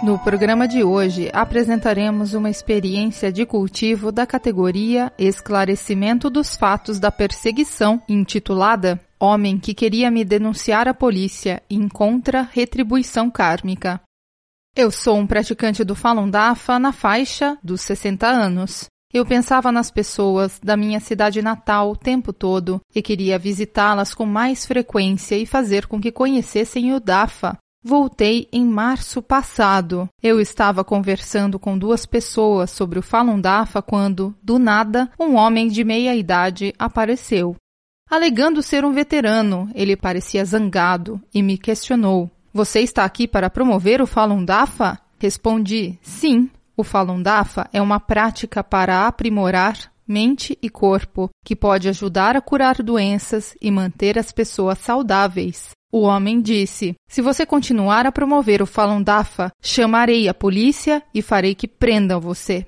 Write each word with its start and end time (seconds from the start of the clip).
No 0.00 0.16
programa 0.16 0.68
de 0.68 0.84
hoje, 0.84 1.28
apresentaremos 1.32 2.32
uma 2.32 2.48
experiência 2.48 3.32
de 3.32 3.44
cultivo 3.44 4.12
da 4.12 4.24
categoria 4.24 5.12
Esclarecimento 5.18 6.30
dos 6.30 6.54
Fatos 6.54 7.00
da 7.00 7.10
Perseguição, 7.10 8.00
intitulada 8.08 9.00
Homem 9.18 9.58
que 9.58 9.74
queria 9.74 10.08
me 10.08 10.24
denunciar 10.24 10.86
à 10.86 10.94
polícia 10.94 11.60
encontra 11.68 12.48
retribuição 12.52 13.28
kármica. 13.28 14.00
Eu 14.76 14.92
sou 14.92 15.18
um 15.18 15.26
praticante 15.26 15.82
do 15.82 15.96
Falun 15.96 16.30
Dafa 16.30 16.78
na 16.78 16.92
faixa 16.92 17.58
dos 17.60 17.80
60 17.80 18.24
anos. 18.24 18.86
Eu 19.12 19.26
pensava 19.26 19.72
nas 19.72 19.90
pessoas 19.90 20.60
da 20.62 20.76
minha 20.76 21.00
cidade 21.00 21.42
natal 21.42 21.90
o 21.90 21.96
tempo 21.96 22.32
todo 22.32 22.80
e 22.94 23.02
queria 23.02 23.36
visitá-las 23.36 24.14
com 24.14 24.24
mais 24.24 24.64
frequência 24.64 25.34
e 25.34 25.44
fazer 25.44 25.88
com 25.88 26.00
que 26.00 26.12
conhecessem 26.12 26.94
o 26.94 27.00
Dafa, 27.00 27.58
Voltei 27.88 28.46
em 28.52 28.66
março 28.66 29.22
passado. 29.22 30.10
Eu 30.22 30.38
estava 30.38 30.84
conversando 30.84 31.58
com 31.58 31.78
duas 31.78 32.04
pessoas 32.04 32.70
sobre 32.70 32.98
o 32.98 33.02
Falun 33.02 33.40
Dafa 33.40 33.80
quando, 33.80 34.34
do 34.42 34.58
nada, 34.58 35.10
um 35.18 35.36
homem 35.36 35.68
de 35.68 35.82
meia 35.82 36.14
idade 36.14 36.74
apareceu. 36.78 37.56
Alegando 38.10 38.62
ser 38.62 38.84
um 38.84 38.92
veterano, 38.92 39.70
ele 39.74 39.96
parecia 39.96 40.44
zangado 40.44 41.18
e 41.32 41.42
me 41.42 41.56
questionou: 41.56 42.30
Você 42.52 42.80
está 42.80 43.06
aqui 43.06 43.26
para 43.26 43.48
promover 43.48 44.02
o 44.02 44.06
Falun 44.06 44.44
Dafa? 44.44 44.98
Respondi: 45.18 45.98
Sim. 46.02 46.50
O 46.76 46.84
Falun 46.84 47.22
Dafa 47.22 47.70
é 47.72 47.80
uma 47.80 47.98
prática 47.98 48.62
para 48.62 49.06
aprimorar 49.06 49.90
mente 50.06 50.58
e 50.60 50.68
corpo, 50.68 51.30
que 51.42 51.56
pode 51.56 51.88
ajudar 51.88 52.36
a 52.36 52.42
curar 52.42 52.82
doenças 52.82 53.56
e 53.62 53.70
manter 53.70 54.18
as 54.18 54.30
pessoas 54.30 54.78
saudáveis. 54.78 55.70
O 55.90 56.00
homem 56.00 56.40
disse: 56.40 56.94
Se 57.08 57.22
você 57.22 57.46
continuar 57.46 58.06
a 58.06 58.12
promover 58.12 58.60
o 58.60 58.66
Falun 58.66 59.02
Dafa, 59.02 59.50
chamarei 59.62 60.28
a 60.28 60.34
polícia 60.34 61.02
e 61.14 61.22
farei 61.22 61.54
que 61.54 61.66
prendam 61.66 62.20
você. 62.20 62.66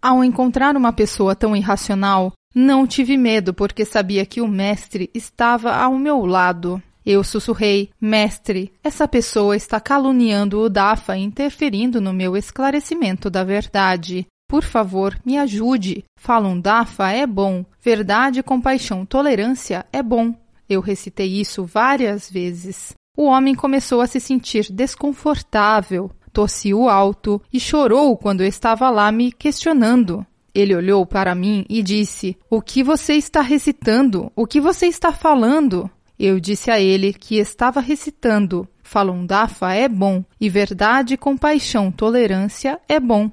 Ao 0.00 0.22
encontrar 0.22 0.76
uma 0.76 0.92
pessoa 0.92 1.34
tão 1.34 1.56
irracional, 1.56 2.32
não 2.54 2.86
tive 2.86 3.16
medo 3.16 3.52
porque 3.54 3.84
sabia 3.84 4.24
que 4.26 4.40
o 4.40 4.48
mestre 4.48 5.10
estava 5.14 5.74
ao 5.74 5.98
meu 5.98 6.24
lado. 6.26 6.82
Eu 7.04 7.24
sussurrei: 7.24 7.88
Mestre, 7.98 8.70
essa 8.84 9.08
pessoa 9.08 9.56
está 9.56 9.80
caluniando 9.80 10.60
o 10.60 10.68
Dafa 10.68 11.16
e 11.16 11.22
interferindo 11.22 12.02
no 12.02 12.12
meu 12.12 12.36
esclarecimento 12.36 13.30
da 13.30 13.42
verdade. 13.42 14.26
Por 14.46 14.62
favor, 14.62 15.18
me 15.24 15.38
ajude. 15.38 16.04
Falun 16.18 16.60
Dafa 16.60 17.10
é 17.10 17.26
bom. 17.26 17.64
Verdade, 17.82 18.42
compaixão, 18.42 19.06
tolerância 19.06 19.86
é 19.92 20.02
bom. 20.02 20.34
Eu 20.68 20.80
recitei 20.80 21.40
isso 21.40 21.64
várias 21.64 22.30
vezes. 22.30 22.92
O 23.16 23.24
homem 23.24 23.54
começou 23.54 24.00
a 24.00 24.06
se 24.06 24.20
sentir 24.20 24.70
desconfortável, 24.70 26.10
tossiu 26.32 26.88
alto 26.88 27.40
e 27.52 27.58
chorou 27.58 28.16
quando 28.16 28.42
eu 28.42 28.46
estava 28.46 28.90
lá 28.90 29.10
me 29.10 29.32
questionando. 29.32 30.24
Ele 30.54 30.74
olhou 30.74 31.06
para 31.06 31.34
mim 31.34 31.64
e 31.68 31.82
disse: 31.82 32.36
O 32.50 32.60
que 32.60 32.82
você 32.82 33.14
está 33.14 33.40
recitando? 33.40 34.30
O 34.36 34.46
que 34.46 34.60
você 34.60 34.86
está 34.86 35.12
falando? 35.12 35.90
Eu 36.18 36.40
disse 36.40 36.70
a 36.70 36.80
ele 36.80 37.12
que 37.12 37.38
estava 37.38 37.80
recitando: 37.80 38.68
Falun 38.82 39.24
Dafa 39.24 39.72
é 39.72 39.88
bom 39.88 40.24
e 40.40 40.48
verdade, 40.48 41.16
compaixão, 41.16 41.92
tolerância 41.92 42.80
é 42.88 42.98
bom. 42.98 43.30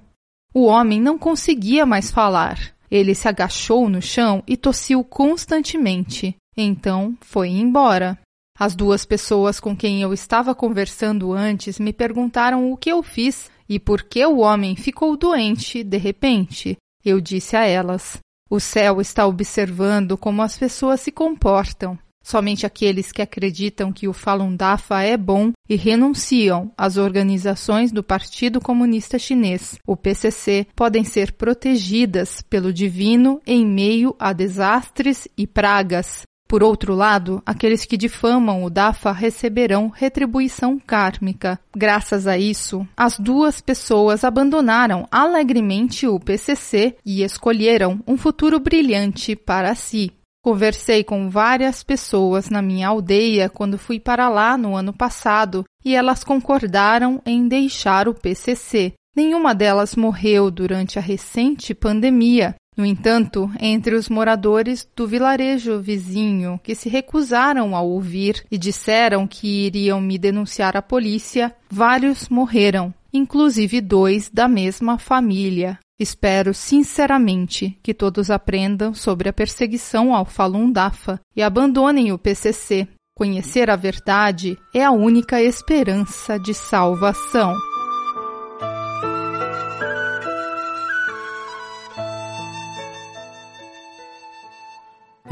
O 0.53 0.65
homem 0.65 1.01
não 1.01 1.17
conseguia 1.17 1.85
mais 1.85 2.11
falar. 2.11 2.75
Ele 2.89 3.15
se 3.15 3.27
agachou 3.27 3.89
no 3.89 4.01
chão 4.01 4.43
e 4.47 4.55
tossiu 4.55 5.03
constantemente. 5.03 6.35
Então 6.57 7.17
foi 7.21 7.49
embora. 7.49 8.17
As 8.57 8.73
duas 8.73 9.03
pessoas 9.03 9.59
com 9.59 9.75
quem 9.75 10.01
eu 10.01 10.13
estava 10.13 10.55
conversando 10.55 11.33
antes 11.33 11.77
me 11.77 11.91
perguntaram 11.91 12.71
o 12.71 12.77
que 12.77 12.89
eu 12.89 13.03
fiz 13.03 13.51
e 13.67 13.79
por 13.79 14.03
que 14.03 14.25
o 14.25 14.37
homem 14.39 14.75
ficou 14.75 15.17
doente 15.17 15.83
de 15.83 15.97
repente. 15.97 16.77
Eu 17.03 17.19
disse 17.19 17.57
a 17.57 17.65
elas: 17.65 18.19
O 18.49 18.59
céu 18.59 19.01
está 19.01 19.27
observando 19.27 20.17
como 20.17 20.41
as 20.41 20.57
pessoas 20.57 21.01
se 21.01 21.11
comportam. 21.11 21.99
Somente 22.23 22.65
aqueles 22.65 23.11
que 23.11 23.21
acreditam 23.21 23.93
que 23.93 24.07
o 24.07 24.13
Falun 24.13 24.55
Dafa 24.55 25.03
é 25.03 25.15
bom 25.15 25.51
e 25.69 25.75
renunciam 25.75 26.71
às 26.75 26.97
organizações 26.97 27.91
do 27.91 28.01
Partido 28.01 28.59
Comunista 28.59 29.19
Chinês, 29.19 29.77
o 29.85 29.95
PCC, 29.95 30.65
podem 30.75 31.03
ser 31.03 31.33
protegidas 31.33 32.41
pelo 32.41 32.73
divino 32.73 33.39
em 33.45 33.63
meio 33.63 34.15
a 34.17 34.33
desastres 34.33 35.27
e 35.37 35.45
pragas. 35.45 36.23
Por 36.47 36.61
outro 36.61 36.93
lado, 36.93 37.41
aqueles 37.45 37.85
que 37.85 37.97
difamam 37.97 38.63
o 38.63 38.69
Dafa 38.69 39.11
receberão 39.11 39.89
retribuição 39.89 40.79
kármica. 40.79 41.59
Graças 41.75 42.27
a 42.27 42.37
isso, 42.37 42.87
as 42.95 43.17
duas 43.17 43.61
pessoas 43.61 44.23
abandonaram 44.23 45.07
alegremente 45.11 46.07
o 46.07 46.19
PCC 46.19 46.95
e 47.03 47.23
escolheram 47.23 47.99
um 48.07 48.15
futuro 48.15 48.59
brilhante 48.59 49.35
para 49.35 49.73
si. 49.73 50.11
Conversei 50.43 51.03
com 51.03 51.27
várias 51.27 51.83
pessoas 51.83 52.51
na 52.51 52.61
minha 52.61 52.89
aldeia 52.89 53.49
quando 53.49 53.79
fui 53.79 53.99
para 53.99 54.29
lá 54.29 54.55
no 54.55 54.75
ano 54.75 54.93
passado 54.93 55.65
e 55.83 55.95
elas 55.95 56.23
concordaram 56.23 57.19
em 57.25 57.47
deixar 57.47 58.07
o 58.07 58.13
PCC. 58.13 58.93
Nenhuma 59.15 59.55
delas 59.55 59.95
morreu 59.95 60.51
durante 60.51 60.99
a 60.99 61.01
recente 61.01 61.73
pandemia, 61.73 62.53
no 62.77 62.85
entanto, 62.85 63.49
entre 63.59 63.95
os 63.95 64.09
moradores 64.09 64.87
do 64.95 65.07
vilarejo 65.07 65.79
vizinho 65.79 66.59
que 66.61 66.75
se 66.75 66.89
recusaram 66.89 67.75
a 67.75 67.81
ouvir 67.81 68.43
e 68.51 68.57
disseram 68.57 69.25
que 69.25 69.67
iriam 69.67 70.01
me 70.01 70.17
denunciar 70.17 70.75
à 70.75 70.81
polícia, 70.81 71.55
vários 71.69 72.27
morreram, 72.27 72.93
inclusive 73.13 73.79
dois 73.79 74.29
da 74.29 74.47
mesma 74.47 74.97
família. 74.97 75.79
Espero 75.97 76.53
sinceramente 76.53 77.77
que 77.81 77.93
todos 77.93 78.29
aprendam 78.29 78.93
sobre 78.93 79.29
a 79.29 79.33
perseguição 79.33 80.13
ao 80.13 80.25
Falun 80.25 80.69
Dafa 80.69 81.21
e 81.33 81.41
abandonem 81.41 82.11
o 82.11 82.17
PCC. 82.17 82.85
Conhecer 83.15 83.69
a 83.69 83.77
verdade 83.77 84.57
é 84.73 84.83
a 84.83 84.91
única 84.91 85.41
esperança 85.41 86.37
de 86.37 86.53
salvação. 86.53 87.55